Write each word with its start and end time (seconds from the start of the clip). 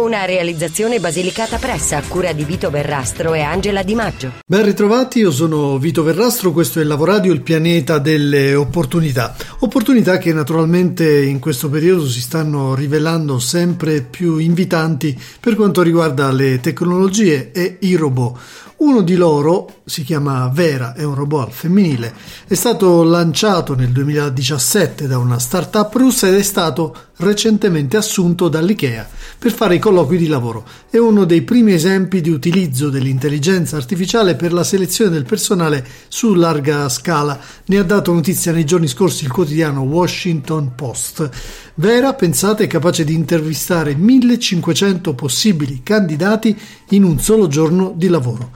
Una 0.00 0.24
realizzazione 0.24 0.98
basilicata 0.98 1.58
pressa 1.58 1.98
a 1.98 2.02
cura 2.02 2.32
di 2.32 2.42
Vito 2.44 2.70
Verrastro 2.70 3.34
e 3.34 3.42
Angela 3.42 3.82
Di 3.82 3.94
Maggio. 3.94 4.32
Ben 4.46 4.64
ritrovati, 4.64 5.18
io 5.18 5.30
sono 5.30 5.76
Vito 5.76 6.02
Verrastro, 6.02 6.52
questo 6.52 6.80
è 6.80 6.84
Lavoradio, 6.84 7.34
il 7.34 7.42
pianeta 7.42 7.98
delle 7.98 8.54
opportunità. 8.54 9.36
Opportunità 9.58 10.16
che 10.16 10.32
naturalmente 10.32 11.22
in 11.22 11.38
questo 11.38 11.68
periodo 11.68 12.08
si 12.08 12.22
stanno 12.22 12.74
rivelando 12.74 13.38
sempre 13.38 14.00
più 14.00 14.38
invitanti 14.38 15.20
per 15.38 15.54
quanto 15.54 15.82
riguarda 15.82 16.32
le 16.32 16.60
tecnologie 16.60 17.52
e 17.52 17.76
i 17.80 17.94
robot. 17.94 18.38
Uno 18.80 19.02
di 19.02 19.14
loro, 19.14 19.82
si 19.84 20.02
chiama 20.02 20.48
Vera, 20.48 20.94
è 20.94 21.04
un 21.04 21.14
robot 21.14 21.48
al 21.48 21.52
femminile, 21.52 22.14
è 22.48 22.54
stato 22.54 23.02
lanciato 23.02 23.74
nel 23.74 23.90
2017 23.90 25.06
da 25.06 25.18
una 25.18 25.38
startup 25.38 25.94
russa 25.94 26.28
ed 26.28 26.36
è 26.36 26.42
stato 26.42 26.96
recentemente 27.20 27.96
assunto 27.96 28.48
dall'IKEA 28.48 29.08
per 29.38 29.52
fare 29.52 29.76
i 29.76 29.78
colloqui 29.78 30.16
di 30.16 30.26
lavoro. 30.26 30.66
È 30.88 30.96
uno 30.96 31.24
dei 31.24 31.42
primi 31.42 31.72
esempi 31.72 32.20
di 32.20 32.30
utilizzo 32.30 32.90
dell'intelligenza 32.90 33.76
artificiale 33.76 34.34
per 34.34 34.52
la 34.52 34.64
selezione 34.64 35.10
del 35.10 35.24
personale 35.24 35.86
su 36.08 36.34
larga 36.34 36.88
scala. 36.88 37.38
Ne 37.66 37.78
ha 37.78 37.82
dato 37.82 38.12
notizia 38.12 38.52
nei 38.52 38.64
giorni 38.64 38.88
scorsi 38.88 39.24
il 39.24 39.30
quotidiano 39.30 39.82
Washington 39.82 40.74
Post. 40.74 41.28
Vera, 41.74 42.14
pensate, 42.14 42.64
è 42.64 42.66
capace 42.66 43.04
di 43.04 43.14
intervistare 43.14 43.94
1500 43.94 45.14
possibili 45.14 45.82
candidati 45.82 46.56
in 46.90 47.04
un 47.04 47.18
solo 47.20 47.46
giorno 47.46 47.92
di 47.94 48.08
lavoro. 48.08 48.50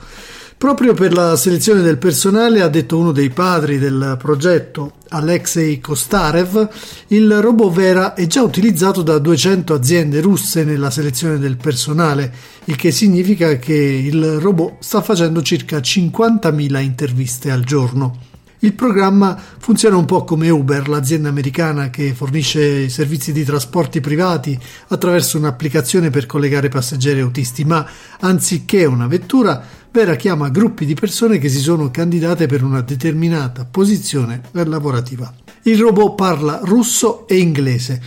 Proprio 0.65 0.95
per 0.95 1.13
la 1.13 1.35
selezione 1.35 1.83
del 1.83 1.99
personale, 1.99 2.63
ha 2.63 2.69
detto 2.69 2.97
uno 2.97 3.11
dei 3.11 3.29
padri 3.29 3.77
del 3.77 4.15
progetto, 4.17 4.93
Alexei 5.09 5.79
Kostarev, 5.79 6.67
il 7.09 7.39
robot 7.39 7.71
Vera 7.71 8.13
è 8.15 8.25
già 8.25 8.41
utilizzato 8.41 9.03
da 9.03 9.19
200 9.19 9.75
aziende 9.75 10.21
russe 10.21 10.63
nella 10.63 10.89
selezione 10.89 11.37
del 11.37 11.57
personale, 11.57 12.33
il 12.63 12.77
che 12.77 12.89
significa 12.89 13.57
che 13.57 13.75
il 13.75 14.39
robot 14.39 14.77
sta 14.79 15.03
facendo 15.03 15.43
circa 15.43 15.77
50.000 15.77 16.81
interviste 16.81 17.51
al 17.51 17.63
giorno. 17.63 18.17
Il 18.59 18.73
programma 18.73 19.39
funziona 19.59 19.97
un 19.97 20.05
po' 20.05 20.23
come 20.23 20.49
Uber, 20.49 20.89
l'azienda 20.89 21.29
americana 21.29 21.91
che 21.91 22.15
fornisce 22.15 22.89
servizi 22.89 23.31
di 23.31 23.43
trasporti 23.43 24.01
privati 24.01 24.57
attraverso 24.87 25.37
un'applicazione 25.37 26.09
per 26.09 26.25
collegare 26.25 26.69
passeggeri 26.69 27.19
e 27.19 27.21
autisti, 27.21 27.63
ma 27.65 27.87
anziché 28.21 28.85
una 28.85 29.05
vettura 29.05 29.83
Vera 29.95 30.17
chiama 30.17 30.49
gruppi 30.49 30.85
di 30.85 30.93
persone 30.93 31.37
che 31.37 31.47
si 31.47 31.59
sono 31.59 31.89
candidate 31.89 32.47
per 32.47 32.63
una 32.63 32.81
determinata 32.81 33.63
posizione 33.63 34.41
lavorativa. 34.51 35.33
Il 35.61 35.79
robot 35.79 36.15
parla 36.15 36.59
russo 36.63 37.25
e 37.29 37.37
inglese. 37.37 38.01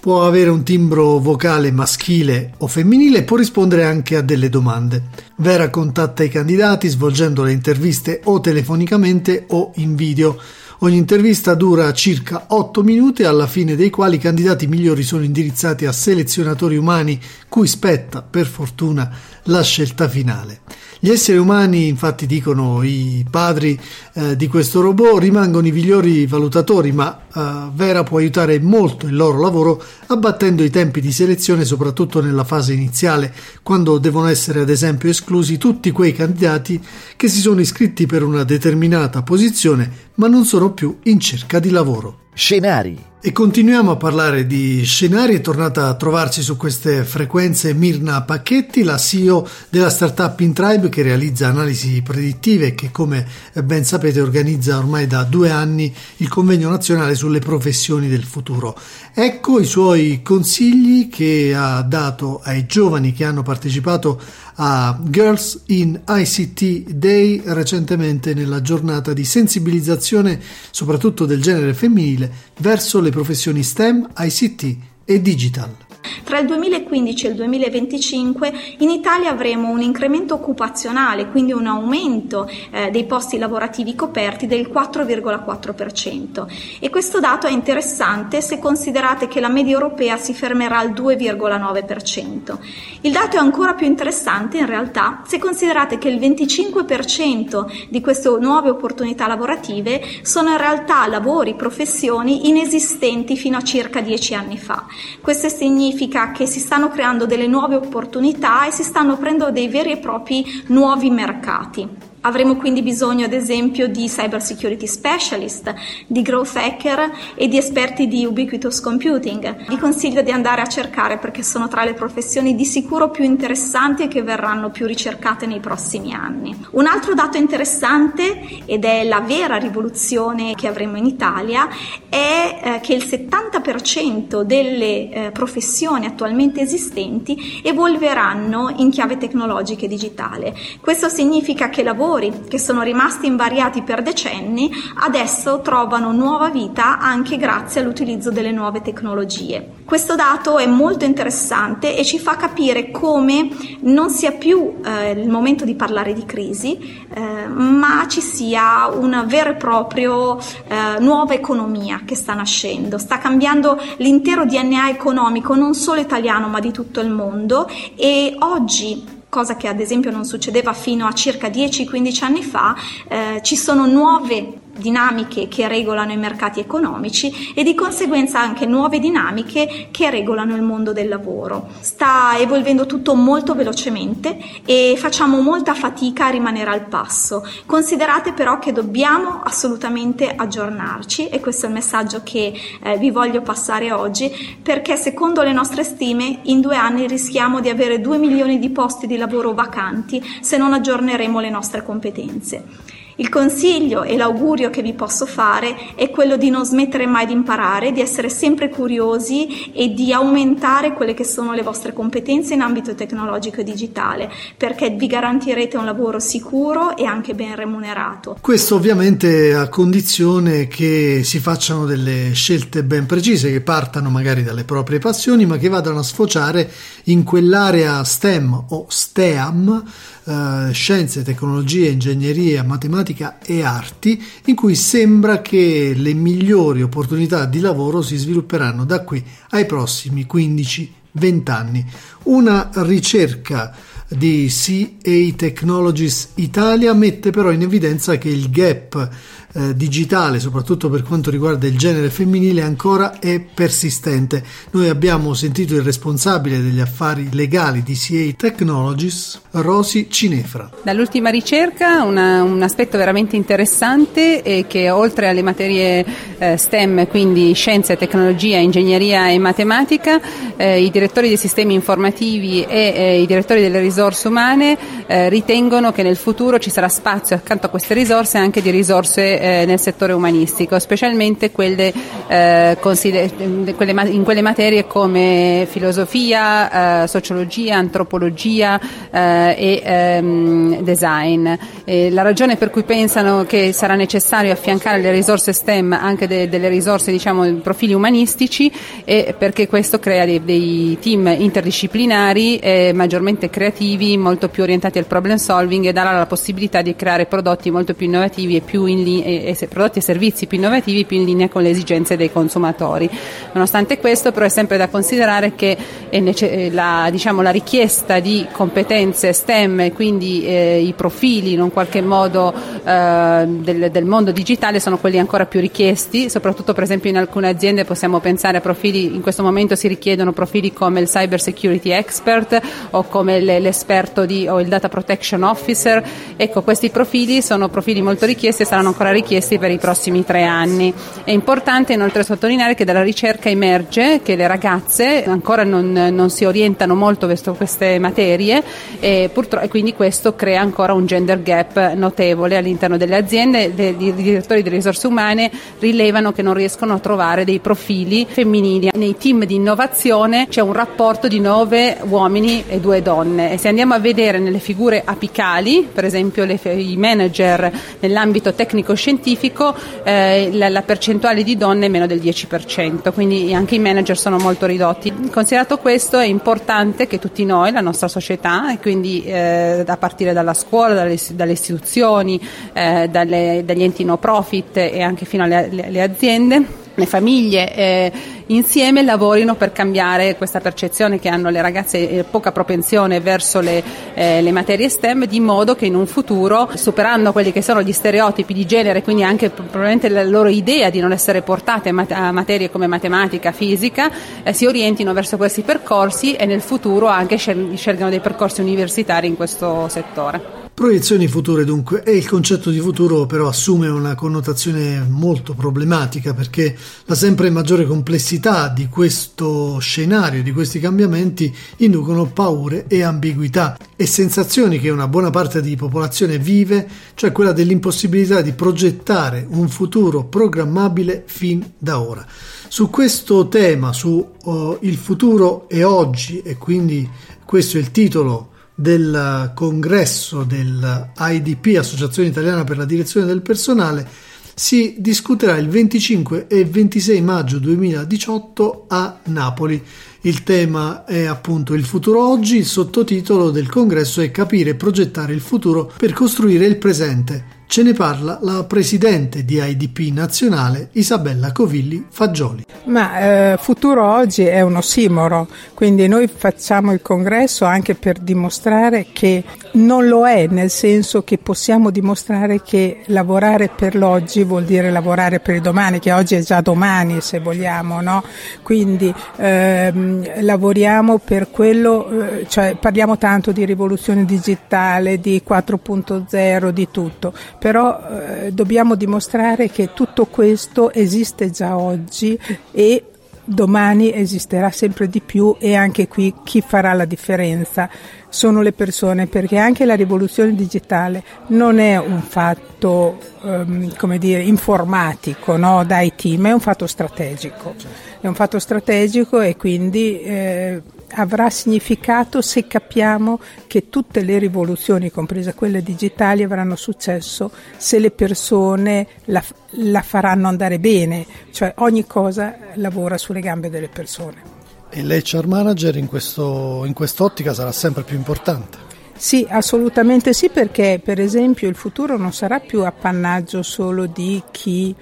Può 0.00 0.26
avere 0.26 0.50
un 0.50 0.64
timbro 0.64 1.20
vocale 1.20 1.70
maschile 1.70 2.54
o 2.58 2.66
femminile 2.66 3.18
e 3.18 3.22
può 3.22 3.36
rispondere 3.36 3.84
anche 3.84 4.16
a 4.16 4.22
delle 4.22 4.48
domande. 4.48 5.04
Vera 5.36 5.70
contatta 5.70 6.24
i 6.24 6.28
candidati 6.28 6.88
svolgendo 6.88 7.44
le 7.44 7.52
interviste 7.52 8.22
o 8.24 8.40
telefonicamente 8.40 9.44
o 9.50 9.70
in 9.76 9.94
video. 9.94 10.36
Ogni 10.80 10.96
intervista 10.96 11.54
dura 11.54 11.92
circa 11.92 12.46
8 12.48 12.82
minuti, 12.82 13.22
alla 13.22 13.46
fine 13.46 13.76
dei 13.76 13.90
quali 13.90 14.16
i 14.16 14.18
candidati 14.18 14.66
migliori 14.66 15.04
sono 15.04 15.22
indirizzati 15.22 15.86
a 15.86 15.92
selezionatori 15.92 16.76
umani 16.76 17.20
cui 17.48 17.68
spetta, 17.68 18.20
per 18.20 18.46
fortuna, 18.46 19.08
la 19.44 19.62
scelta 19.62 20.08
finale. 20.08 20.62
Gli 21.02 21.08
esseri 21.08 21.38
umani, 21.38 21.88
infatti, 21.88 22.26
dicono 22.26 22.82
i 22.82 23.24
padri 23.30 23.80
eh, 24.12 24.36
di 24.36 24.46
questo 24.48 24.82
robot, 24.82 25.20
rimangono 25.20 25.66
i 25.66 25.72
migliori 25.72 26.26
valutatori, 26.26 26.92
ma 26.92 27.22
eh, 27.34 27.70
Vera 27.72 28.02
può 28.02 28.18
aiutare 28.18 28.60
molto 28.60 29.06
il 29.06 29.16
loro 29.16 29.40
lavoro 29.40 29.82
abbattendo 30.08 30.62
i 30.62 30.68
tempi 30.68 31.00
di 31.00 31.10
selezione, 31.10 31.64
soprattutto 31.64 32.20
nella 32.20 32.44
fase 32.44 32.74
iniziale, 32.74 33.34
quando 33.62 33.96
devono 33.96 34.26
essere 34.26 34.60
ad 34.60 34.68
esempio 34.68 35.08
esclusi 35.08 35.56
tutti 35.56 35.90
quei 35.90 36.12
candidati 36.12 36.78
che 37.16 37.28
si 37.28 37.40
sono 37.40 37.62
iscritti 37.62 38.04
per 38.04 38.22
una 38.22 38.44
determinata 38.44 39.22
posizione, 39.22 39.90
ma 40.16 40.28
non 40.28 40.44
sono 40.44 40.72
più 40.72 40.98
in 41.04 41.18
cerca 41.18 41.58
di 41.60 41.70
lavoro. 41.70 42.28
Scenari 42.32 43.08
e 43.22 43.32
continuiamo 43.32 43.90
a 43.90 43.96
parlare 43.96 44.46
di 44.46 44.82
scenari, 44.82 45.34
è 45.34 45.40
tornata 45.42 45.88
a 45.88 45.94
trovarci 45.94 46.40
su 46.40 46.56
queste 46.56 47.04
frequenze 47.04 47.74
Mirna 47.74 48.22
Pacchetti, 48.22 48.82
la 48.82 48.96
CEO 48.96 49.46
della 49.68 49.90
startup 49.90 50.40
InTribe 50.40 50.88
che 50.88 51.02
realizza 51.02 51.48
analisi 51.48 52.00
predittive 52.00 52.68
e 52.68 52.74
che 52.74 52.90
come 52.90 53.26
ben 53.62 53.84
sapete 53.84 54.22
organizza 54.22 54.78
ormai 54.78 55.06
da 55.06 55.24
due 55.24 55.50
anni 55.50 55.94
il 56.16 56.28
convegno 56.28 56.70
nazionale 56.70 57.14
sulle 57.14 57.40
professioni 57.40 58.08
del 58.08 58.24
futuro. 58.24 58.74
Ecco 59.12 59.60
i 59.60 59.66
suoi 59.66 60.22
consigli 60.22 61.10
che 61.10 61.52
ha 61.54 61.82
dato 61.82 62.40
ai 62.42 62.64
giovani 62.64 63.12
che 63.12 63.26
hanno 63.26 63.42
partecipato 63.42 64.18
a 64.62 65.00
Girls 65.02 65.62
in 65.66 66.02
ICT 66.06 66.90
Day 66.90 67.40
recentemente 67.46 68.34
nella 68.34 68.60
giornata 68.60 69.14
di 69.14 69.24
sensibilizzazione 69.24 70.38
soprattutto 70.70 71.24
del 71.24 71.40
genere 71.40 71.72
femminile 71.72 72.30
verso 72.58 73.00
le 73.00 73.08
professioni 73.08 73.62
STEM, 73.62 74.10
ICT 74.18 74.76
e 75.06 75.22
digital. 75.22 75.89
Tra 76.24 76.38
il 76.38 76.46
2015 76.46 77.26
e 77.26 77.28
il 77.30 77.34
2025 77.34 78.52
in 78.78 78.90
Italia 78.90 79.30
avremo 79.30 79.68
un 79.68 79.82
incremento 79.82 80.34
occupazionale, 80.34 81.28
quindi 81.28 81.52
un 81.52 81.66
aumento 81.66 82.48
eh, 82.70 82.90
dei 82.90 83.04
posti 83.04 83.36
lavorativi 83.36 83.94
coperti 83.94 84.46
del 84.46 84.70
4,4% 84.72 86.46
e 86.78 86.88
questo 86.88 87.20
dato 87.20 87.46
è 87.46 87.50
interessante 87.50 88.40
se 88.40 88.58
considerate 88.58 89.28
che 89.28 89.40
la 89.40 89.48
media 89.48 89.72
europea 89.72 90.16
si 90.16 90.32
fermerà 90.32 90.78
al 90.78 90.92
2,9%. 90.92 92.58
Il 93.02 93.12
dato 93.12 93.36
è 93.36 93.40
ancora 93.40 93.74
più 93.74 93.86
interessante 93.86 94.58
in 94.58 94.66
realtà 94.66 95.22
se 95.26 95.38
considerate 95.38 95.98
che 95.98 96.08
il 96.08 96.18
25% 96.18 97.88
di 97.88 98.00
queste 98.00 98.28
nuove 98.38 98.70
opportunità 98.70 99.26
lavorative 99.26 100.02
sono 100.22 100.50
in 100.50 100.58
realtà 100.58 101.06
lavori, 101.08 101.54
professioni 101.54 102.48
inesistenti 102.48 103.36
fino 103.36 103.56
a 103.56 103.62
circa 103.62 104.00
10 104.00 104.34
anni 104.34 104.56
fa. 104.56 104.86
Questo 105.20 105.48
significa 105.48 105.89
significa 105.90 106.30
che 106.30 106.46
si 106.46 106.60
stanno 106.60 106.88
creando 106.88 107.26
delle 107.26 107.48
nuove 107.48 107.74
opportunità 107.74 108.66
e 108.66 108.70
si 108.70 108.84
stanno 108.84 109.14
aprendo 109.14 109.50
dei 109.50 109.68
veri 109.68 109.90
e 109.90 109.98
propri 109.98 110.44
nuovi 110.68 111.10
mercati. 111.10 112.09
Avremo 112.22 112.56
quindi 112.56 112.82
bisogno 112.82 113.24
ad 113.24 113.32
esempio 113.32 113.88
di 113.88 114.06
cyber 114.06 114.42
security 114.42 114.86
specialist, 114.86 115.72
di 116.06 116.20
growth 116.20 116.54
hacker 116.54 117.10
e 117.34 117.48
di 117.48 117.56
esperti 117.56 118.08
di 118.08 118.26
ubiquitous 118.26 118.80
computing. 118.80 119.66
Vi 119.66 119.78
consiglio 119.78 120.20
di 120.20 120.30
andare 120.30 120.60
a 120.60 120.66
cercare 120.66 121.16
perché 121.16 121.42
sono 121.42 121.66
tra 121.68 121.82
le 121.82 121.94
professioni 121.94 122.54
di 122.54 122.66
sicuro 122.66 123.08
più 123.08 123.24
interessanti 123.24 124.02
e 124.02 124.08
che 124.08 124.22
verranno 124.22 124.68
più 124.68 124.84
ricercate 124.84 125.46
nei 125.46 125.60
prossimi 125.60 126.12
anni. 126.12 126.54
Un 126.72 126.86
altro 126.86 127.14
dato 127.14 127.38
interessante 127.38 128.38
ed 128.66 128.84
è 128.84 129.04
la 129.04 129.20
vera 129.20 129.56
rivoluzione 129.56 130.54
che 130.54 130.68
avremo 130.68 130.98
in 130.98 131.06
Italia 131.06 131.68
è 132.10 132.60
eh, 132.62 132.80
che 132.80 132.92
il 132.92 133.02
70% 133.02 134.42
delle 134.42 135.10
eh, 135.10 135.30
professioni 135.30 136.04
attualmente 136.04 136.60
esistenti 136.60 137.62
evolveranno 137.62 138.74
in 138.76 138.90
chiave 138.90 139.16
tecnologica 139.16 139.86
e 139.86 139.88
digitale. 139.88 140.54
Questo 140.82 141.08
significa 141.08 141.70
che 141.70 141.82
lavoro 141.82 142.08
lavori 142.10 142.46
che 142.48 142.58
sono 142.58 142.82
rimasti 142.82 143.26
invariati 143.26 143.82
per 143.82 144.02
decenni 144.02 144.70
adesso 144.96 145.60
trovano 145.60 146.10
nuova 146.10 146.48
vita 146.50 146.98
anche 146.98 147.36
grazie 147.36 147.80
all'utilizzo 147.80 148.32
delle 148.32 148.50
nuove 148.50 148.82
tecnologie. 148.82 149.78
Questo 149.84 150.16
dato 150.16 150.58
è 150.58 150.66
molto 150.66 151.04
interessante 151.04 151.96
e 151.96 152.04
ci 152.04 152.18
fa 152.18 152.34
capire 152.34 152.90
come 152.90 153.48
non 153.80 154.10
sia 154.10 154.32
più 154.32 154.80
eh, 154.84 155.12
il 155.12 155.28
momento 155.28 155.64
di 155.64 155.74
parlare 155.74 156.12
di 156.12 156.24
crisi, 156.24 157.06
eh, 157.12 157.46
ma 157.46 158.06
ci 158.08 158.20
sia 158.20 158.88
una 158.88 159.22
vera 159.22 159.50
e 159.50 159.54
propria 159.54 160.08
eh, 160.10 160.98
nuova 160.98 161.34
economia 161.34 162.02
che 162.04 162.16
sta 162.16 162.34
nascendo, 162.34 162.98
sta 162.98 163.18
cambiando 163.18 163.80
l'intero 163.98 164.44
DNA 164.44 164.90
economico 164.90 165.54
non 165.54 165.74
solo 165.74 166.00
italiano 166.00 166.48
ma 166.48 166.58
di 166.58 166.72
tutto 166.72 167.00
il 167.00 167.10
mondo 167.10 167.68
e 167.94 168.34
oggi 168.40 169.18
cosa 169.30 169.56
che 169.56 169.68
ad 169.68 169.80
esempio 169.80 170.10
non 170.10 170.26
succedeva 170.26 170.74
fino 170.74 171.06
a 171.06 171.14
circa 171.14 171.48
10-15 171.48 172.24
anni 172.24 172.42
fa, 172.42 172.76
eh, 173.08 173.40
ci 173.42 173.56
sono 173.56 173.86
nuove 173.86 174.58
dinamiche 174.80 175.46
che 175.48 175.68
regolano 175.68 176.12
i 176.12 176.16
mercati 176.16 176.58
economici 176.58 177.52
e 177.54 177.62
di 177.62 177.74
conseguenza 177.74 178.40
anche 178.40 178.66
nuove 178.66 178.98
dinamiche 178.98 179.88
che 179.90 180.10
regolano 180.10 180.56
il 180.56 180.62
mondo 180.62 180.92
del 180.92 181.08
lavoro. 181.08 181.68
Sta 181.80 182.36
evolvendo 182.38 182.86
tutto 182.86 183.14
molto 183.14 183.54
velocemente 183.54 184.36
e 184.64 184.94
facciamo 184.96 185.40
molta 185.40 185.74
fatica 185.74 186.26
a 186.26 186.30
rimanere 186.30 186.70
al 186.70 186.86
passo. 186.86 187.46
Considerate 187.66 188.32
però 188.32 188.58
che 188.58 188.72
dobbiamo 188.72 189.40
assolutamente 189.42 190.32
aggiornarci 190.34 191.28
e 191.28 191.40
questo 191.40 191.66
è 191.66 191.68
il 191.68 191.74
messaggio 191.74 192.22
che 192.24 192.52
eh, 192.82 192.98
vi 192.98 193.10
voglio 193.10 193.42
passare 193.42 193.92
oggi 193.92 194.58
perché 194.62 194.96
secondo 194.96 195.42
le 195.42 195.52
nostre 195.52 195.84
stime 195.84 196.40
in 196.44 196.60
due 196.60 196.76
anni 196.76 197.06
rischiamo 197.06 197.60
di 197.60 197.68
avere 197.68 198.00
2 198.00 198.18
milioni 198.18 198.58
di 198.58 198.70
posti 198.70 199.06
di 199.06 199.16
lavoro 199.16 199.52
vacanti 199.52 200.22
se 200.40 200.56
non 200.56 200.72
aggiorneremo 200.72 201.40
le 201.40 201.50
nostre 201.50 201.82
competenze. 201.82 202.98
Il 203.20 203.28
consiglio 203.28 204.02
e 204.02 204.16
l'augurio 204.16 204.70
che 204.70 204.80
vi 204.80 204.94
posso 204.94 205.26
fare 205.26 205.76
è 205.94 206.08
quello 206.08 206.38
di 206.38 206.48
non 206.48 206.64
smettere 206.64 207.04
mai 207.04 207.26
di 207.26 207.34
imparare, 207.34 207.92
di 207.92 208.00
essere 208.00 208.30
sempre 208.30 208.70
curiosi 208.70 209.70
e 209.74 209.92
di 209.92 210.10
aumentare 210.10 210.94
quelle 210.94 211.12
che 211.12 211.24
sono 211.24 211.52
le 211.52 211.60
vostre 211.60 211.92
competenze 211.92 212.54
in 212.54 212.62
ambito 212.62 212.94
tecnologico 212.94 213.60
e 213.60 213.64
digitale, 213.64 214.32
perché 214.56 214.88
vi 214.88 215.06
garantirete 215.06 215.76
un 215.76 215.84
lavoro 215.84 216.18
sicuro 216.18 216.96
e 216.96 217.04
anche 217.04 217.34
ben 217.34 217.54
remunerato. 217.56 218.38
Questo 218.40 218.76
ovviamente 218.76 219.52
a 219.52 219.68
condizione 219.68 220.66
che 220.66 221.20
si 221.22 221.40
facciano 221.40 221.84
delle 221.84 222.32
scelte 222.32 222.82
ben 222.84 223.04
precise, 223.04 223.52
che 223.52 223.60
partano 223.60 224.08
magari 224.08 224.42
dalle 224.42 224.64
proprie 224.64 224.98
passioni, 224.98 225.44
ma 225.44 225.58
che 225.58 225.68
vadano 225.68 225.98
a 225.98 226.04
sfociare 226.04 226.72
in 227.04 227.22
quell'area 227.22 228.02
STEM 228.02 228.64
o 228.70 228.86
STEAM 228.88 229.84
eh, 230.24 230.70
scienze, 230.72 231.22
tecnologie, 231.22 231.88
ingegneria, 231.88 232.62
matematica 232.62 233.38
e 233.38 233.62
arti, 233.62 234.22
in 234.46 234.54
cui 234.54 234.74
sembra 234.74 235.40
che 235.40 235.92
le 235.96 236.14
migliori 236.14 236.82
opportunità 236.82 237.46
di 237.46 237.60
lavoro 237.60 238.02
si 238.02 238.16
svilupperanno 238.16 238.84
da 238.84 239.02
qui 239.02 239.24
ai 239.50 239.66
prossimi 239.66 240.26
15-20 240.30 241.50
anni. 241.50 241.84
Una 242.24 242.70
ricerca 242.72 243.74
di 244.08 244.50
CA 244.50 245.36
Technologies 245.36 246.30
Italia 246.34 246.92
mette 246.94 247.30
però 247.30 247.52
in 247.52 247.62
evidenza 247.62 248.18
che 248.18 248.28
il 248.28 248.50
gap 248.50 249.08
eh, 249.52 249.74
digitale, 249.74 250.38
soprattutto 250.38 250.88
per 250.88 251.02
quanto 251.02 251.30
riguarda 251.30 251.66
il 251.66 251.76
genere 251.76 252.10
femminile, 252.10 252.62
ancora 252.62 253.18
è 253.18 253.40
persistente. 253.40 254.44
Noi 254.70 254.88
abbiamo 254.88 255.34
sentito 255.34 255.74
il 255.74 255.82
responsabile 255.82 256.62
degli 256.62 256.80
affari 256.80 257.28
legali 257.32 257.82
di 257.82 257.94
CA 257.94 258.32
Technologies, 258.36 259.40
Rosi 259.52 260.08
Cinefra. 260.08 260.70
Dall'ultima 260.82 261.30
ricerca 261.30 262.02
una, 262.04 262.42
un 262.42 262.62
aspetto 262.62 262.96
veramente 262.96 263.36
interessante 263.36 264.42
è 264.42 264.66
che 264.66 264.90
oltre 264.90 265.28
alle 265.28 265.42
materie 265.42 266.04
eh, 266.38 266.56
STEM, 266.56 267.08
quindi 267.08 267.52
scienze, 267.54 267.96
tecnologia, 267.96 268.58
ingegneria 268.58 269.30
e 269.30 269.38
matematica, 269.38 270.20
eh, 270.56 270.80
i 270.80 270.90
direttori 270.90 271.28
dei 271.28 271.36
sistemi 271.36 271.74
informativi 271.74 272.62
e 272.62 272.92
eh, 272.94 273.22
i 273.22 273.26
direttori 273.26 273.60
delle 273.60 273.80
risorse 273.80 274.28
umane 274.28 274.78
eh, 275.06 275.28
ritengono 275.28 275.90
che 275.92 276.02
nel 276.02 276.16
futuro 276.16 276.58
ci 276.58 276.70
sarà 276.70 276.88
spazio 276.88 277.34
accanto 277.34 277.66
a 277.66 277.68
queste 277.68 277.94
risorse 277.94 278.38
anche 278.38 278.62
di 278.62 278.70
risorse 278.70 279.39
eh, 279.40 279.64
nel 279.66 279.80
settore 279.80 280.12
umanistico, 280.12 280.78
specialmente 280.78 281.50
quelle, 281.50 281.92
eh, 282.28 282.76
consider- 282.80 283.74
quelle 283.74 283.92
ma- 283.92 284.04
in 284.04 284.22
quelle 284.22 284.42
materie 284.42 284.86
come 284.86 285.66
filosofia, 285.68 287.02
eh, 287.02 287.06
sociologia, 287.08 287.76
antropologia 287.76 288.80
eh, 289.10 289.54
e 289.58 289.82
ehm, 289.84 290.82
design. 290.82 291.48
la 291.84 292.22
ragione 292.22 292.56
per 292.56 292.70
cui 292.70 292.84
pensano 292.84 293.44
che 293.44 293.72
sarà 293.72 293.94
necessario 293.94 294.52
affiancare 294.52 295.00
le 295.00 295.10
risorse 295.10 295.52
STEM 295.52 295.92
anche 295.92 296.26
de- 296.26 296.48
delle 296.48 296.68
risorse, 296.68 297.10
diciamo, 297.10 297.52
profili 297.54 297.94
umanistici 297.94 298.70
è 299.04 299.34
perché 299.36 299.66
questo 299.66 299.98
crea 299.98 300.24
dei, 300.24 300.44
dei 300.44 300.98
team 301.00 301.26
interdisciplinari 301.26 302.58
eh, 302.58 302.92
maggiormente 302.94 303.50
creativi, 303.50 304.16
molto 304.16 304.48
più 304.48 304.62
orientati 304.62 304.98
al 304.98 305.06
problem 305.06 305.36
solving 305.36 305.86
e 305.86 305.92
darà 305.92 306.12
la 306.12 306.26
possibilità 306.26 306.82
di 306.82 306.94
creare 306.94 307.26
prodotti 307.26 307.70
molto 307.70 307.94
più 307.94 308.06
innovativi 308.06 308.56
e 308.56 308.60
più 308.60 308.84
in 308.84 309.02
linea 309.02 309.29
e, 309.38 309.56
e 309.58 309.66
prodotti 309.66 309.98
e 309.98 310.02
servizi 310.02 310.46
più 310.46 310.58
innovativi, 310.58 311.04
più 311.04 311.16
in 311.16 311.24
linea 311.24 311.48
con 311.48 311.62
le 311.62 311.70
esigenze 311.70 312.16
dei 312.16 312.30
consumatori. 312.30 313.08
Nonostante 313.52 313.98
questo, 313.98 314.32
però, 314.32 314.46
è 314.46 314.48
sempre 314.48 314.76
da 314.76 314.88
considerare 314.88 315.54
che 315.54 315.76
nece- 316.10 316.70
la, 316.70 317.08
diciamo, 317.10 317.42
la, 317.42 317.50
richiesta 317.50 318.20
di 318.20 318.46
competenze 318.50 319.32
STEM, 319.32 319.92
quindi 319.92 320.44
eh, 320.44 320.80
i 320.80 320.92
profili 320.92 321.52
in 321.52 321.60
un 321.60 321.70
qualche 321.70 322.00
modo 322.00 322.52
eh, 322.84 323.44
del, 323.46 323.90
del, 323.90 324.04
mondo 324.04 324.32
digitale, 324.32 324.80
sono 324.80 324.98
quelli 324.98 325.18
ancora 325.18 325.46
più 325.46 325.60
richiesti, 325.60 326.30
soprattutto 326.30 326.72
per 326.72 326.84
esempio 326.84 327.10
in 327.10 327.16
alcune 327.16 327.48
aziende 327.48 327.84
possiamo 327.84 328.20
pensare 328.20 328.58
a 328.58 328.60
profili, 328.60 329.14
in 329.14 329.20
questo 329.20 329.42
momento 329.42 329.74
si 329.74 329.88
richiedono 329.88 330.32
profili 330.32 330.72
come 330.72 331.00
il 331.00 331.08
cyber 331.08 331.40
security 331.40 331.90
expert 331.90 332.60
o 332.90 333.04
come 333.04 333.40
l'esperto 333.40 334.24
di, 334.24 334.46
o 334.48 334.60
il 334.60 334.68
data 334.68 334.88
protection 334.88 335.42
officer. 335.42 336.02
Ecco, 336.36 336.62
questi 336.62 336.90
profili 336.90 337.42
sono 337.42 337.68
profili 337.68 338.02
molto 338.02 338.26
richiesti 338.26 338.62
e 338.62 338.64
saranno 338.64 338.88
ancora 338.88 339.10
richiesti 339.10 339.19
richiesti 339.20 339.58
per 339.58 339.70
i 339.70 339.78
prossimi 339.78 340.24
tre 340.24 340.44
anni. 340.44 340.92
È 341.24 341.30
importante 341.30 341.92
inoltre 341.92 342.24
sottolineare 342.24 342.74
che 342.74 342.84
dalla 342.84 343.02
ricerca 343.02 343.48
emerge 343.48 344.20
che 344.22 344.34
le 344.34 344.46
ragazze 344.46 345.24
ancora 345.24 345.62
non, 345.62 345.92
non 345.92 346.30
si 346.30 346.44
orientano 346.44 346.94
molto 346.94 347.26
verso 347.26 347.52
queste 347.52 347.98
materie 347.98 348.62
e, 348.98 349.30
e, 349.32 349.68
quindi 349.68 349.92
questo 349.94 350.34
crea 350.34 350.60
ancora 350.60 350.94
un 350.94 351.06
gender 351.06 351.42
gap 351.42 351.92
notevole 351.94 352.56
all'interno 352.56 352.96
delle 352.96 353.16
aziende. 353.16 353.64
I 353.64 354.14
direttori 354.14 354.62
delle 354.62 354.76
risorse 354.76 355.06
umane 355.06 355.50
rilevano 355.78 356.32
che 356.32 356.42
non 356.42 356.54
riescono 356.54 356.94
a 356.94 356.98
trovare 356.98 357.44
dei 357.44 357.58
profili 357.58 358.26
femminili. 358.28 358.90
Nei 358.94 359.16
team 359.16 359.44
di 359.44 359.54
innovazione 359.54 360.46
c'è 360.48 360.60
un 360.62 360.72
rapporto 360.72 361.28
di 361.28 361.40
nove 361.40 361.98
uomini 362.02 362.64
e 362.66 362.80
due 362.80 363.02
donne 363.02 363.52
e 363.52 363.58
se 363.58 363.68
andiamo 363.68 363.94
a 363.94 363.98
vedere 363.98 364.38
nelle 364.38 364.58
figure 364.58 365.02
apicali, 365.04 365.86
per 365.92 366.04
esempio 366.04 366.44
le, 366.44 366.58
i 366.62 366.96
manager 366.96 367.70
nell'ambito 368.00 368.54
tecnico-scientifico, 368.54 369.09
scientifico 369.10 369.74
eh, 370.04 370.50
la, 370.52 370.68
la, 370.68 370.82
percentuale 370.82 371.42
di 371.42 371.56
donne 371.56 371.86
è 371.86 371.88
meno 371.88 372.06
del 372.06 372.20
10%, 372.20 373.12
quindi 373.12 373.52
anche 373.52 373.74
i 373.74 373.78
manager 373.78 374.16
sono 374.16 374.38
molto 374.38 374.66
ridotti. 374.66 375.12
Considerato 375.30 375.78
questo 375.78 376.18
è 376.18 376.26
importante 376.26 377.06
che 377.06 377.18
tutti 377.18 377.44
noi, 377.44 377.72
la 377.72 377.80
nostra 377.80 378.06
società, 378.06 378.72
e 378.72 378.78
quindi 378.78 379.24
eh, 379.24 379.84
a 379.84 379.96
partire 379.96 380.32
dalla 380.32 380.54
scuola, 380.54 380.94
dalle, 380.94 381.18
dalle 381.32 381.52
istituzioni, 381.52 382.40
eh, 382.72 383.08
dalle, 383.10 383.62
dagli 383.64 383.82
enti 383.82 384.04
no 384.04 384.16
profit 384.18 384.76
e 384.76 385.00
anche 385.02 385.24
fino 385.24 385.42
alle, 385.42 385.68
alle 385.86 386.02
aziende, 386.02 386.79
le 387.00 387.06
famiglie 387.06 387.74
eh, 387.74 388.12
insieme 388.46 389.02
lavorino 389.02 389.54
per 389.54 389.72
cambiare 389.72 390.36
questa 390.36 390.60
percezione 390.60 391.18
che 391.18 391.28
hanno 391.28 391.50
le 391.50 391.60
ragazze 391.60 392.08
e 392.08 392.24
poca 392.24 392.52
propensione 392.52 393.20
verso 393.20 393.60
le, 393.60 393.82
eh, 394.14 394.40
le, 394.42 394.52
materie 394.52 394.88
STEM 394.88 395.26
di 395.26 395.40
modo 395.40 395.74
che 395.74 395.86
in 395.86 395.94
un 395.94 396.06
futuro 396.06 396.70
superando 396.74 397.32
quelli 397.32 397.52
che 397.52 397.62
sono 397.62 397.82
gli 397.82 397.92
stereotipi 397.92 398.52
di 398.52 398.66
genere 398.66 399.02
quindi 399.02 399.24
anche 399.24 399.50
probabilmente 399.50 400.08
la 400.08 400.22
loro 400.22 400.48
idea 400.48 400.90
di 400.90 401.00
non 401.00 401.12
essere 401.12 401.42
portate 401.42 401.88
a 401.88 402.32
materie 402.32 402.70
come 402.70 402.86
matematica, 402.86 403.52
fisica 403.52 404.10
eh, 404.42 404.52
si 404.52 404.66
orientino 404.66 405.12
verso 405.12 405.36
questi 405.36 405.62
percorsi 405.62 406.34
e 406.34 406.44
nel 406.46 406.60
futuro 406.60 407.06
anche 407.06 407.36
scelgano 407.36 408.10
dei 408.10 408.20
percorsi 408.20 408.60
universitari 408.60 409.26
in 409.26 409.36
questo 409.36 409.88
settore. 409.88 410.68
Proiezioni 410.80 411.28
future 411.28 411.66
dunque 411.66 412.02
e 412.04 412.16
il 412.16 412.26
concetto 412.26 412.70
di 412.70 412.80
futuro 412.80 413.26
però 413.26 413.48
assume 413.48 413.88
una 413.88 414.14
connotazione 414.14 415.04
molto 415.06 415.52
problematica 415.52 416.32
perché 416.32 416.74
la 417.04 417.14
sempre 417.14 417.50
maggiore 417.50 417.84
complessità 417.84 418.68
di 418.68 418.88
questo 418.88 419.78
scenario, 419.78 420.42
di 420.42 420.52
questi 420.52 420.80
cambiamenti 420.80 421.54
inducono 421.76 422.24
paure 422.32 422.86
e 422.88 423.02
ambiguità 423.02 423.76
e 423.94 424.06
sensazioni 424.06 424.78
che 424.78 424.88
una 424.88 425.06
buona 425.06 425.28
parte 425.28 425.60
di 425.60 425.76
popolazione 425.76 426.38
vive, 426.38 426.88
cioè 427.12 427.30
quella 427.30 427.52
dell'impossibilità 427.52 428.40
di 428.40 428.52
progettare 428.52 429.46
un 429.50 429.68
futuro 429.68 430.24
programmabile 430.24 431.24
fin 431.26 431.72
da 431.76 432.00
ora. 432.00 432.24
Su 432.68 432.88
questo 432.88 433.48
tema, 433.48 433.92
su 433.92 434.26
uh, 434.44 434.78
il 434.80 434.96
futuro 434.96 435.68
e 435.68 435.84
oggi 435.84 436.40
e 436.40 436.56
quindi 436.56 437.06
questo 437.44 437.76
è 437.76 437.80
il 437.80 437.90
titolo 437.90 438.48
del 438.80 439.52
congresso 439.54 440.42
dell'IDP, 440.42 441.76
Associazione 441.76 442.30
Italiana 442.30 442.64
per 442.64 442.78
la 442.78 442.86
Direzione 442.86 443.26
del 443.26 443.42
Personale, 443.42 444.08
si 444.54 444.96
discuterà 444.98 445.56
il 445.56 445.68
25 445.68 446.46
e 446.46 446.64
26 446.64 447.20
maggio 447.20 447.58
2018 447.58 448.86
a 448.88 449.18
Napoli. 449.24 449.82
Il 450.22 450.42
tema 450.42 451.04
è 451.04 451.26
appunto 451.26 451.74
il 451.74 451.84
futuro 451.84 452.26
oggi, 452.26 452.56
il 452.56 452.66
sottotitolo 452.66 453.50
del 453.50 453.68
congresso 453.68 454.22
è 454.22 454.30
capire 454.30 454.70
e 454.70 454.74
progettare 454.76 455.34
il 455.34 455.40
futuro 455.40 455.92
per 455.96 456.12
costruire 456.14 456.64
il 456.64 456.78
presente 456.78 457.59
Ce 457.70 457.84
ne 457.84 457.92
parla 457.92 458.40
la 458.42 458.64
presidente 458.64 459.44
di 459.44 459.62
IDP 459.62 460.12
nazionale 460.12 460.88
Isabella 460.94 461.52
Covilli 461.52 462.04
Fagioli. 462.10 462.64
Ma 462.86 463.52
eh, 463.52 463.56
futuro 463.58 464.12
oggi 464.12 464.42
è 464.42 464.60
un 464.60 464.74
ossimoro, 464.74 465.46
quindi 465.74 466.08
noi 466.08 466.26
facciamo 466.26 466.92
il 466.92 467.00
congresso 467.00 467.64
anche 467.66 467.94
per 467.94 468.18
dimostrare 468.18 469.06
che 469.12 469.44
non 469.74 470.08
lo 470.08 470.26
è, 470.26 470.48
nel 470.48 470.68
senso 470.68 471.22
che 471.22 471.38
possiamo 471.38 471.90
dimostrare 471.90 472.60
che 472.60 473.02
lavorare 473.06 473.68
per 473.68 473.94
l'oggi 473.94 474.42
vuol 474.42 474.64
dire 474.64 474.90
lavorare 474.90 475.38
per 475.38 475.54
il 475.54 475.60
domani, 475.60 476.00
che 476.00 476.10
oggi 476.10 476.34
è 476.34 476.40
già 476.40 476.60
domani 476.60 477.20
se 477.20 477.38
vogliamo, 477.38 478.00
no? 478.00 478.24
Quindi 478.64 479.14
ehm, 479.36 480.42
lavoriamo 480.42 481.18
per 481.18 481.50
quello, 481.52 482.08
eh, 482.08 482.46
cioè 482.48 482.76
parliamo 482.80 483.16
tanto 483.16 483.52
di 483.52 483.64
rivoluzione 483.64 484.24
digitale, 484.24 485.20
di 485.20 485.40
4.0, 485.46 486.70
di 486.70 486.88
tutto, 486.90 487.32
però 487.60 488.00
eh, 488.00 488.52
dobbiamo 488.52 488.94
dimostrare 488.94 489.68
che 489.68 489.92
tutto 489.92 490.24
questo 490.24 490.90
esiste 490.92 491.50
già 491.50 491.76
oggi 491.76 492.36
e 492.72 493.04
domani 493.44 494.14
esisterà 494.14 494.70
sempre 494.70 495.08
di 495.08 495.20
più 495.20 495.56
e 495.58 495.74
anche 495.74 496.08
qui 496.08 496.34
chi 496.42 496.62
farà 496.66 496.94
la 496.94 497.04
differenza 497.04 497.90
sono 498.28 498.62
le 498.62 498.72
persone 498.72 499.26
perché 499.26 499.58
anche 499.58 499.84
la 499.84 499.94
rivoluzione 499.94 500.54
digitale 500.54 501.22
non 501.48 501.78
è 501.78 501.98
un 501.98 502.22
fatto 502.22 503.18
um, 503.42 503.94
come 503.96 504.18
dire, 504.18 504.42
informatico 504.42 505.56
no, 505.56 505.84
da 505.84 506.00
IT 506.00 506.24
ma 506.38 506.48
è 506.48 506.52
un 506.52 506.60
fatto 506.60 506.86
strategico. 506.86 507.74
È 508.20 508.26
un 508.26 508.34
fatto 508.34 508.58
strategico 508.58 509.40
e 509.40 509.56
quindi 509.56 510.20
eh, 510.20 510.82
avrà 511.12 511.50
significato 511.50 512.40
se 512.42 512.66
capiamo 512.66 513.40
che 513.66 513.88
tutte 513.88 514.22
le 514.22 514.38
rivoluzioni, 514.38 515.10
comprese 515.10 515.54
quelle 515.54 515.82
digitali, 515.82 516.42
avranno 516.42 516.76
successo 516.76 517.50
se 517.76 517.98
le 517.98 518.10
persone 518.10 519.06
la, 519.26 519.42
la 519.70 520.02
faranno 520.02 520.48
andare 520.48 520.78
bene, 520.78 521.26
cioè 521.50 521.74
ogni 521.78 522.06
cosa 522.06 522.56
lavora 522.74 523.18
sulle 523.18 523.40
gambe 523.40 523.70
delle 523.70 523.88
persone. 523.88 524.58
E 524.90 525.02
l'HR 525.02 525.46
manager 525.46 525.96
in, 525.96 526.06
questo, 526.06 526.82
in 526.84 526.92
quest'ottica 526.92 527.54
sarà 527.54 527.70
sempre 527.70 528.02
più 528.02 528.16
importante. 528.16 528.88
Sì, 529.16 529.46
assolutamente 529.48 530.32
sì, 530.32 530.48
perché 530.48 531.00
per 531.04 531.20
esempio 531.20 531.68
il 531.68 531.74
futuro 531.74 532.16
non 532.16 532.32
sarà 532.32 532.58
più 532.58 532.84
appannaggio 532.84 533.62
solo 533.62 534.06
di 534.06 534.42
chi 534.50 534.94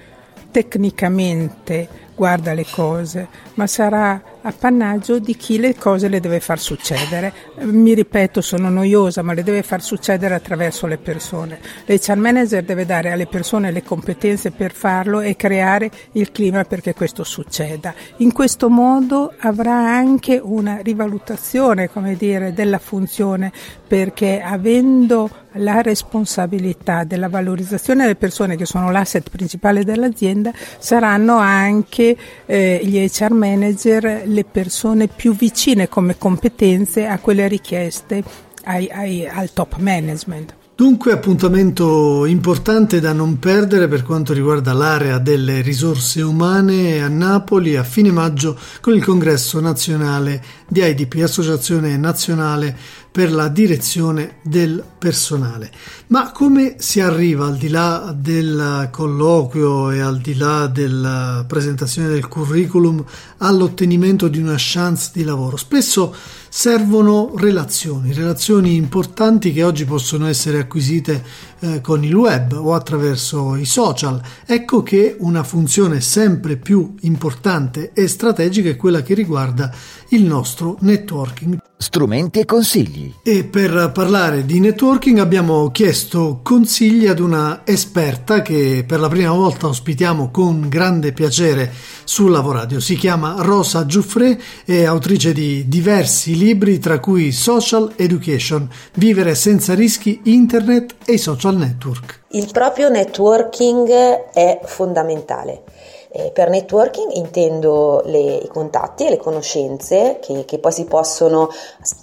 tecnicamente 0.51 1.87
guarda 2.19 2.53
le 2.53 2.65
cose, 2.69 3.29
ma 3.53 3.65
sarà 3.65 4.21
appannaggio 4.41 5.19
di 5.19 5.37
chi 5.37 5.57
le 5.57 5.73
cose 5.73 6.09
le 6.09 6.19
deve 6.19 6.41
far 6.41 6.59
succedere. 6.59 7.31
Mi 7.61 7.93
ripeto, 7.93 8.41
sono 8.41 8.69
noiosa, 8.69 9.21
ma 9.21 9.31
le 9.31 9.41
deve 9.41 9.63
far 9.63 9.81
succedere 9.81 10.33
attraverso 10.33 10.85
le 10.85 10.97
persone. 10.97 11.61
L'HR 11.85 12.17
manager 12.17 12.63
deve 12.63 12.85
dare 12.85 13.11
alle 13.11 13.25
persone 13.25 13.71
le 13.71 13.83
competenze 13.83 14.51
per 14.51 14.73
farlo 14.73 15.21
e 15.21 15.37
creare 15.37 15.89
il 16.13 16.33
clima 16.33 16.65
perché 16.65 16.93
questo 16.93 17.23
succeda. 17.23 17.93
In 18.17 18.33
questo 18.33 18.69
modo 18.69 19.31
avrà 19.39 19.77
anche 19.77 20.41
una 20.43 20.79
rivalutazione, 20.81 21.89
come 21.89 22.17
dire, 22.17 22.51
della 22.51 22.79
funzione 22.79 23.49
perché 23.87 24.41
avendo 24.41 25.29
la 25.53 25.81
responsabilità 25.81 27.03
della 27.03 27.27
valorizzazione 27.27 28.03
delle 28.03 28.15
persone 28.15 28.55
che 28.55 28.65
sono 28.65 28.91
l'asset 28.91 29.29
principale 29.29 29.83
dell'azienda 29.83 30.51
saranno 30.77 31.37
anche 31.37 32.08
eh, 32.45 32.79
gli 32.83 32.97
HR 32.97 33.33
manager 33.33 34.23
le 34.25 34.43
persone 34.43 35.07
più 35.07 35.35
vicine 35.35 35.87
come 35.87 36.17
competenze 36.17 37.05
a 37.05 37.19
quelle 37.19 37.47
richieste 37.47 38.23
ai, 38.63 38.89
ai, 38.89 39.27
al 39.27 39.51
top 39.53 39.77
management. 39.77 40.55
Dunque 40.79 41.11
appuntamento 41.11 42.25
importante 42.25 43.01
da 43.01 43.11
non 43.11 43.37
perdere 43.37 43.89
per 43.89 44.01
quanto 44.01 44.31
riguarda 44.31 44.71
l'area 44.71 45.17
delle 45.17 45.59
risorse 45.59 46.21
umane 46.21 47.01
a 47.01 47.09
Napoli 47.09 47.75
a 47.75 47.83
fine 47.83 48.13
maggio 48.13 48.57
con 48.79 48.95
il 48.95 49.03
congresso 49.03 49.59
nazionale 49.59 50.41
di 50.69 50.81
IDP, 50.81 51.21
Associazione 51.21 51.97
Nazionale 51.97 52.77
per 53.11 53.31
la 53.31 53.47
Direzione 53.47 54.37
del 54.43 54.83
Personale. 54.97 55.71
Ma 56.07 56.31
come 56.31 56.75
si 56.77 56.99
arriva 56.99 57.45
al 57.45 57.57
di 57.57 57.69
là 57.69 58.15
del 58.15 58.89
colloquio 58.91 59.91
e 59.91 59.99
al 59.99 60.19
di 60.19 60.35
là 60.35 60.67
della 60.67 61.43
presentazione 61.47 62.07
del 62.07 62.27
curriculum 62.27 63.03
all'ottenimento 63.37 64.27
di 64.27 64.39
una 64.39 64.55
chance 64.57 65.11
di 65.13 65.23
lavoro? 65.23 65.57
Spesso 65.57 66.13
servono 66.49 67.33
relazioni, 67.35 68.13
relazioni 68.13 68.75
importanti 68.75 69.53
che 69.53 69.63
oggi 69.63 69.85
possono 69.85 70.27
essere 70.27 70.59
acquisite 70.59 71.23
eh, 71.59 71.81
con 71.81 72.03
il 72.03 72.13
web 72.13 72.53
o 72.53 72.73
attraverso 72.73 73.55
i 73.55 73.65
social. 73.65 74.21
Ecco 74.45 74.83
che 74.83 75.15
una 75.19 75.43
funzione 75.43 76.01
sempre 76.01 76.57
più 76.57 76.95
importante 77.01 77.91
e 77.93 78.07
strategica 78.07 78.69
è 78.69 78.75
quella 78.75 79.01
che 79.01 79.13
riguarda 79.13 79.73
il 80.09 80.23
nostro 80.23 80.77
networking. 80.81 81.68
Strumenti 81.89 82.41
e 82.41 82.45
consigli. 82.45 83.11
E 83.23 83.45
per 83.45 83.89
parlare 83.91 84.45
di 84.45 84.59
networking 84.59 85.17
abbiamo 85.17 85.71
chiesto 85.71 86.39
consigli 86.43 87.07
ad 87.07 87.17
una 87.17 87.61
esperta 87.65 88.43
che 88.43 88.85
per 88.87 88.99
la 88.99 89.07
prima 89.07 89.31
volta 89.31 89.65
ospitiamo 89.65 90.29
con 90.29 90.69
grande 90.69 91.13
piacere 91.13 91.71
su 92.03 92.27
Lavoradio. 92.27 92.79
Si 92.79 92.95
chiama 92.95 93.37
Rosa 93.39 93.87
Giuffre, 93.87 94.39
è 94.65 94.83
autrice 94.83 95.33
di 95.33 95.67
diversi 95.67 96.37
libri 96.37 96.77
tra 96.77 96.99
cui 96.99 97.31
Social 97.31 97.93
Education, 97.95 98.69
Vivere 98.93 99.33
senza 99.33 99.73
rischi, 99.73 100.21
Internet 100.25 100.95
e 101.05 101.13
i 101.13 101.17
social 101.17 101.55
network. 101.55 102.21
Il 102.33 102.49
proprio 102.53 102.89
networking 102.89 103.89
è 104.31 104.59
fondamentale. 104.63 105.63
Eh, 106.11 106.31
per 106.31 106.49
networking 106.49 107.11
intendo 107.17 108.01
le, 108.05 108.37
i 108.37 108.47
contatti 108.47 109.05
e 109.05 109.11
le 109.11 109.17
conoscenze 109.17 110.17
che, 110.19 110.43
che, 110.43 110.57
poi 110.57 110.71
si 110.71 110.85
possono 110.85 111.49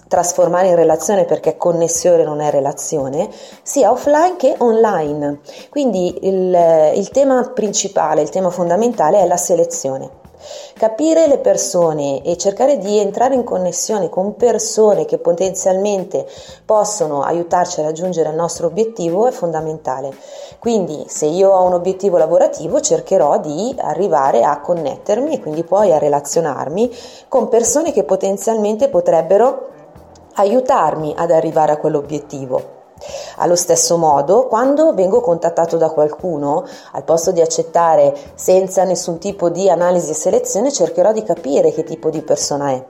trasformare 0.06 0.68
in 0.68 0.76
relazione 0.76 1.24
perché 1.24 1.56
connessione 1.56 2.22
non 2.22 2.40
è 2.40 2.52
relazione, 2.52 3.28
sia 3.62 3.90
offline 3.90 4.36
che 4.36 4.54
online. 4.58 5.40
Quindi 5.70 6.24
il, 6.28 6.92
il 6.94 7.08
tema 7.10 7.50
principale, 7.52 8.22
il 8.22 8.28
tema 8.28 8.50
fondamentale 8.50 9.18
è 9.18 9.26
la 9.26 9.36
selezione. 9.36 10.25
Capire 10.74 11.26
le 11.26 11.38
persone 11.38 12.22
e 12.22 12.36
cercare 12.36 12.78
di 12.78 12.98
entrare 12.98 13.34
in 13.34 13.44
connessione 13.44 14.08
con 14.08 14.36
persone 14.36 15.04
che 15.04 15.18
potenzialmente 15.18 16.26
possono 16.64 17.22
aiutarci 17.22 17.80
a 17.80 17.84
raggiungere 17.84 18.30
il 18.30 18.34
nostro 18.34 18.66
obiettivo 18.66 19.26
è 19.26 19.30
fondamentale. 19.30 20.14
Quindi 20.58 21.04
se 21.08 21.26
io 21.26 21.50
ho 21.50 21.64
un 21.64 21.72
obiettivo 21.72 22.18
lavorativo 22.18 22.80
cercherò 22.80 23.38
di 23.38 23.74
arrivare 23.78 24.42
a 24.42 24.60
connettermi 24.60 25.34
e 25.34 25.40
quindi 25.40 25.64
poi 25.64 25.92
a 25.92 25.98
relazionarmi 25.98 26.94
con 27.28 27.48
persone 27.48 27.92
che 27.92 28.04
potenzialmente 28.04 28.88
potrebbero 28.88 29.68
aiutarmi 30.34 31.14
ad 31.16 31.30
arrivare 31.30 31.72
a 31.72 31.78
quell'obiettivo. 31.78 32.75
Allo 33.36 33.56
stesso 33.56 33.96
modo, 33.96 34.46
quando 34.46 34.94
vengo 34.94 35.20
contattato 35.20 35.76
da 35.76 35.90
qualcuno, 35.90 36.64
al 36.92 37.04
posto 37.04 37.32
di 37.32 37.40
accettare 37.40 38.16
senza 38.34 38.84
nessun 38.84 39.18
tipo 39.18 39.50
di 39.50 39.68
analisi 39.68 40.10
e 40.10 40.14
selezione, 40.14 40.72
cercherò 40.72 41.12
di 41.12 41.22
capire 41.22 41.72
che 41.72 41.84
tipo 41.84 42.10
di 42.10 42.22
persona 42.22 42.70
è. 42.70 42.84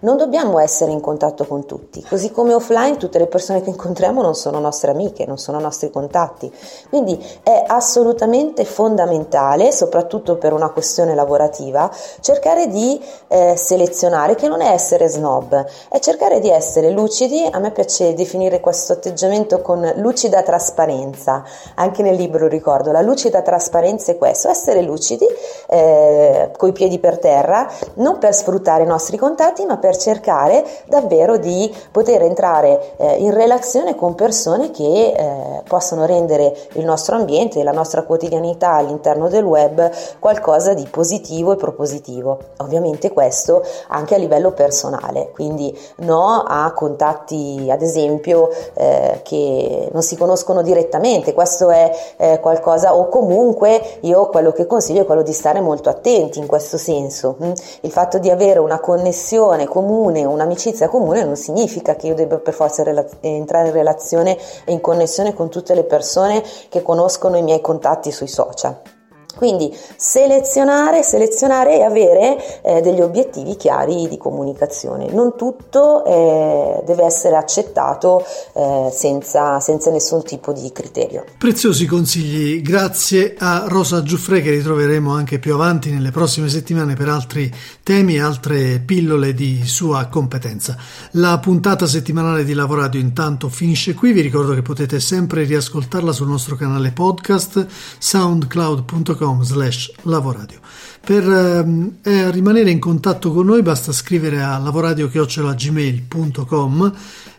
Non 0.00 0.16
dobbiamo 0.16 0.58
essere 0.58 0.92
in 0.92 1.00
contatto 1.00 1.44
con 1.44 1.66
tutti, 1.66 2.02
così 2.02 2.30
come 2.30 2.54
offline 2.54 2.96
tutte 2.96 3.18
le 3.18 3.26
persone 3.26 3.62
che 3.62 3.70
incontriamo 3.70 4.22
non 4.22 4.34
sono 4.34 4.58
nostre 4.58 4.90
amiche, 4.90 5.26
non 5.26 5.38
sono 5.38 5.58
nostri 5.58 5.90
contatti. 5.90 6.52
Quindi 6.88 7.22
è 7.42 7.64
assolutamente 7.66 8.64
fondamentale, 8.64 9.72
soprattutto 9.72 10.36
per 10.36 10.52
una 10.52 10.70
questione 10.70 11.14
lavorativa, 11.14 11.90
cercare 12.20 12.68
di 12.68 13.02
eh, 13.28 13.56
selezionare, 13.56 14.34
che 14.34 14.48
non 14.48 14.60
è 14.60 14.70
essere 14.70 15.08
snob, 15.08 15.64
è 15.88 15.98
cercare 15.98 16.40
di 16.40 16.50
essere 16.50 16.90
lucidi. 16.90 17.46
A 17.50 17.58
me 17.58 17.70
piace 17.70 18.14
definire 18.14 18.60
questo 18.60 18.92
atteggiamento 18.94 19.60
con 19.60 19.92
lucida 19.96 20.42
trasparenza. 20.42 21.42
Anche 21.74 22.02
nel 22.02 22.16
libro 22.16 22.48
ricordo, 22.48 22.92
la 22.92 23.02
lucida 23.02 23.42
trasparenza 23.42 24.12
è 24.12 24.16
questo, 24.16 24.48
essere 24.48 24.82
lucidi, 24.82 25.26
eh, 25.68 26.50
coi 26.56 26.72
piedi 26.72 26.98
per 26.98 27.18
terra, 27.18 27.68
non 27.94 28.18
per 28.18 28.34
sfruttare 28.34 28.84
i 28.84 28.86
nostri 28.86 29.16
contatti, 29.16 29.55
ma 29.64 29.78
per 29.78 29.96
cercare 29.96 30.64
davvero 30.86 31.38
di 31.38 31.72
poter 31.90 32.22
entrare 32.22 32.96
eh, 32.96 33.16
in 33.16 33.32
relazione 33.32 33.94
con 33.94 34.14
persone 34.14 34.70
che 34.70 35.14
eh, 35.16 35.62
possono 35.66 36.04
rendere 36.04 36.54
il 36.72 36.84
nostro 36.84 37.16
ambiente 37.16 37.62
la 37.62 37.72
nostra 37.72 38.02
quotidianità 38.02 38.72
all'interno 38.72 39.28
del 39.28 39.44
web 39.44 39.90
qualcosa 40.18 40.74
di 40.74 40.86
positivo 40.90 41.52
e 41.52 41.56
propositivo. 41.56 42.38
Ovviamente 42.58 43.12
questo 43.12 43.62
anche 43.88 44.14
a 44.14 44.18
livello 44.18 44.52
personale, 44.52 45.30
quindi 45.32 45.76
no 45.98 46.44
a 46.46 46.72
contatti 46.72 47.68
ad 47.70 47.82
esempio 47.82 48.50
eh, 48.74 49.20
che 49.22 49.88
non 49.92 50.02
si 50.02 50.16
conoscono 50.16 50.62
direttamente, 50.62 51.32
questo 51.32 51.70
è 51.70 52.14
eh, 52.16 52.40
qualcosa 52.40 52.94
o 52.94 53.08
comunque 53.08 53.98
io 54.00 54.28
quello 54.28 54.52
che 54.52 54.66
consiglio 54.66 55.02
è 55.02 55.06
quello 55.06 55.22
di 55.22 55.32
stare 55.32 55.60
molto 55.60 55.88
attenti 55.88 56.38
in 56.38 56.46
questo 56.46 56.76
senso. 56.76 57.36
Mm? 57.42 57.52
Il 57.82 57.90
fatto 57.90 58.18
di 58.18 58.30
avere 58.30 58.58
una 58.58 58.80
connessione 58.80 59.45
passione 59.46 59.66
comune, 59.66 60.24
un'amicizia 60.24 60.88
comune 60.88 61.24
non 61.24 61.36
significa 61.36 61.94
che 61.94 62.08
io 62.08 62.14
debba 62.14 62.38
per 62.38 62.52
forza 62.52 62.82
rela- 62.82 63.06
entrare 63.20 63.68
in 63.68 63.74
relazione 63.74 64.36
e 64.64 64.72
in 64.72 64.80
connessione 64.80 65.34
con 65.34 65.48
tutte 65.48 65.74
le 65.74 65.84
persone 65.84 66.42
che 66.68 66.82
conoscono 66.82 67.36
i 67.36 67.42
miei 67.42 67.60
contatti 67.60 68.10
sui 68.10 68.28
social. 68.28 68.95
Quindi 69.36 69.70
selezionare, 69.96 71.02
selezionare 71.02 71.76
e 71.76 71.82
avere 71.82 72.62
eh, 72.62 72.80
degli 72.80 73.02
obiettivi 73.02 73.54
chiari 73.56 74.08
di 74.08 74.16
comunicazione. 74.16 75.12
Non 75.12 75.36
tutto 75.36 76.04
eh, 76.06 76.82
deve 76.86 77.04
essere 77.04 77.36
accettato 77.36 78.24
eh, 78.54 78.88
senza, 78.90 79.60
senza, 79.60 79.90
nessun 79.90 80.22
tipo 80.24 80.52
di 80.52 80.72
criterio. 80.72 81.24
Preziosi 81.36 81.84
consigli, 81.84 82.62
grazie 82.62 83.34
a 83.38 83.64
Rosa 83.68 84.02
Giuffre 84.02 84.40
che 84.40 84.50
ritroveremo 84.50 85.12
anche 85.12 85.38
più 85.38 85.52
avanti 85.52 85.90
nelle 85.90 86.10
prossime 86.10 86.48
settimane 86.48 86.94
per 86.94 87.10
altri 87.10 87.52
temi 87.82 88.14
e 88.16 88.20
altre 88.20 88.78
pillole 88.78 89.34
di 89.34 89.66
sua 89.66 90.06
competenza. 90.06 90.76
La 91.12 91.38
puntata 91.38 91.86
settimanale 91.86 92.42
di 92.44 92.54
Lavoradio 92.54 93.00
intanto 93.00 93.50
finisce 93.50 93.92
qui, 93.92 94.12
vi 94.12 94.22
ricordo 94.22 94.54
che 94.54 94.62
potete 94.62 94.98
sempre 94.98 95.44
riascoltarla 95.44 96.12
sul 96.12 96.28
nostro 96.28 96.56
canale 96.56 96.90
podcast 96.90 97.66
soundcloud.com 97.98 99.25
patreon.com 99.26 99.42
slash 99.42 99.92
lavoradio. 100.02 100.60
Per 101.00 101.28
ehm, 101.28 101.96
eh, 102.02 102.30
rimanere 102.30 102.70
in 102.70 102.78
contatto 102.78 103.32
con 103.32 103.46
noi 103.46 103.62
basta 103.62 103.90
scrivere 103.92 104.40
a 104.42 104.58
lavoradio.gmail.com 104.58 106.92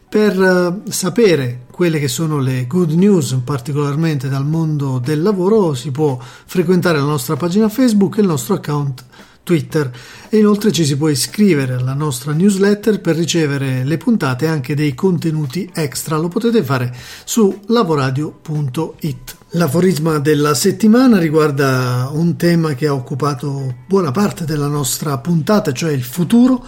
per 0.09 0.41
eh, 0.41 0.81
sapere 0.89 1.65
quelle 1.71 1.99
che 1.99 2.07
sono 2.07 2.39
le 2.39 2.65
good 2.65 2.91
news, 2.91 3.37
particolarmente 3.43 4.29
dal 4.29 4.45
mondo 4.45 4.99
del 4.99 5.21
lavoro, 5.21 5.73
si 5.73 5.91
può 5.91 6.17
frequentare 6.19 6.97
la 6.97 7.05
nostra 7.05 7.35
pagina 7.35 7.67
Facebook 7.69 8.17
e 8.17 8.21
il 8.21 8.27
nostro 8.27 8.55
account 8.55 9.03
Twitter 9.43 9.91
e 10.29 10.39
inoltre 10.39 10.71
ci 10.73 10.85
si 10.85 10.97
può 10.97 11.07
iscrivere 11.07 11.75
alla 11.75 11.93
nostra 11.93 12.33
newsletter 12.33 12.99
per 12.99 13.15
ricevere 13.15 13.85
le 13.85 13.97
puntate 13.97 14.45
e 14.45 14.49
anche 14.49 14.75
dei 14.75 14.93
contenuti 14.95 15.69
extra. 15.73 16.17
Lo 16.17 16.29
potete 16.29 16.63
fare 16.63 16.91
su 17.23 17.61
lavoradio.it. 17.67 19.36
L'aforisma 19.51 20.19
della 20.19 20.53
settimana 20.53 21.19
riguarda 21.19 22.09
un 22.11 22.35
tema 22.35 22.73
che 22.73 22.85
ha 22.85 22.93
occupato 22.93 23.75
buona 23.87 24.11
parte 24.11 24.43
della 24.43 24.67
nostra 24.67 25.17
puntata, 25.19 25.71
cioè 25.71 25.93
il 25.93 26.03
futuro, 26.03 26.67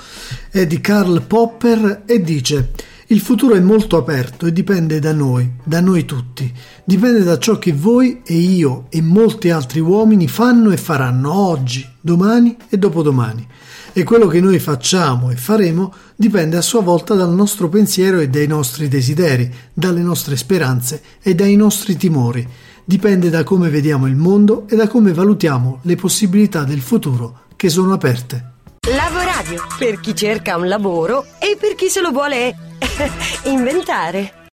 è 0.49 0.65
di 0.65 0.79
Karl 0.79 1.23
Popper 1.23 2.03
e 2.05 2.21
dice 2.21 2.71
il 3.07 3.19
futuro 3.19 3.55
è 3.55 3.59
molto 3.59 3.97
aperto 3.97 4.45
e 4.45 4.53
dipende 4.53 4.99
da 4.99 5.11
noi, 5.11 5.55
da 5.61 5.81
noi 5.81 6.05
tutti. 6.05 6.49
Dipende 6.85 7.23
da 7.23 7.37
ciò 7.37 7.57
che 7.59 7.73
voi 7.73 8.21
e 8.23 8.35
io 8.35 8.85
e 8.89 9.01
molti 9.01 9.49
altri 9.49 9.81
uomini 9.81 10.29
fanno 10.29 10.71
e 10.71 10.77
faranno 10.77 11.33
oggi, 11.33 11.85
domani 11.99 12.55
e 12.69 12.77
dopodomani. 12.77 13.45
E 13.91 14.03
quello 14.03 14.27
che 14.27 14.39
noi 14.39 14.59
facciamo 14.59 15.31
e 15.31 15.35
faremo 15.35 15.93
dipende 16.15 16.55
a 16.55 16.61
sua 16.61 16.81
volta 16.81 17.15
dal 17.15 17.33
nostro 17.33 17.67
pensiero 17.67 18.19
e 18.19 18.29
dai 18.29 18.47
nostri 18.47 18.87
desideri, 18.87 19.51
dalle 19.73 20.01
nostre 20.01 20.37
speranze 20.37 21.01
e 21.21 21.35
dai 21.35 21.55
nostri 21.55 21.97
timori. 21.97 22.47
Dipende 22.89 23.29
da 23.29 23.43
come 23.43 23.69
vediamo 23.69 24.07
il 24.07 24.15
mondo 24.15 24.65
e 24.67 24.75
da 24.75 24.87
come 24.87 25.13
valutiamo 25.13 25.81
le 25.83 25.95
possibilità 25.95 26.63
del 26.63 26.81
futuro 26.81 27.41
che 27.55 27.69
sono 27.69 27.93
aperte. 27.93 28.53
Lavoradio 28.89 29.61
per 29.77 29.99
chi 29.99 30.15
cerca 30.15 30.57
un 30.57 30.67
lavoro 30.67 31.23
e 31.37 31.55
per 31.55 31.75
chi 31.75 31.87
se 31.87 32.01
lo 32.01 32.09
vuole 32.09 32.55
inventare. 33.45 34.38